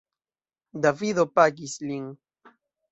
[0.85, 2.13] Davido pagis lin.